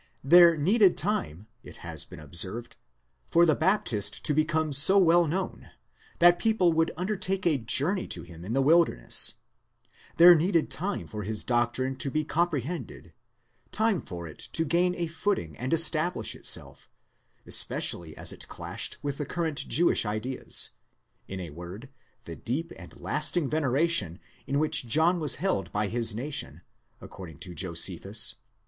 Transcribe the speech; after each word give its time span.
There 0.23 0.57
needed 0.57 0.97
time, 0.97 1.45
it 1.61 1.77
has 1.85 2.05
been 2.05 2.19
observed, 2.19 2.75
for 3.27 3.45
the 3.45 3.53
Baptist 3.53 4.25
to 4.25 4.33
become 4.33 4.73
so 4.73 4.97
well 4.97 5.27
known, 5.27 5.69
that 6.17 6.39
people 6.39 6.73
would 6.73 6.89
undertake 6.97 7.45
a 7.45 7.59
journey 7.59 8.07
to 8.07 8.23
him 8.23 8.43
in 8.43 8.53
the 8.53 8.63
wilderness; 8.63 9.35
there 10.17 10.33
needed 10.33 10.71
time 10.71 11.05
for 11.05 11.21
his 11.21 11.43
doctrine 11.43 11.95
to 11.97 12.09
be 12.09 12.23
comprehended, 12.25 13.13
time 13.71 14.01
for 14.01 14.27
it 14.27 14.39
to 14.53 14.65
gain 14.65 14.95
a 14.95 15.05
foot 15.05 15.37
ing 15.37 15.55
and 15.57 15.71
establish 15.71 16.33
itself, 16.33 16.89
especially 17.45 18.17
as 18.17 18.31
it 18.31 18.47
clashed 18.47 18.97
with 19.03 19.19
the 19.19 19.25
current 19.27 19.67
Jewish 19.67 20.03
ideas; 20.03 20.71
in 21.27 21.39
a 21.39 21.51
word, 21.51 21.89
the 22.25 22.35
deep 22.35 22.71
and 22.75 22.99
lasting 22.99 23.51
veneration 23.51 24.17
in 24.47 24.57
which 24.57 24.87
John 24.87 25.19
was 25.19 25.35
held 25.35 25.71
by 25.71 25.89
his 25.89 26.15
nation, 26.15 26.63
according 26.99 27.37
to 27.41 27.53
Josephus? 27.53 28.33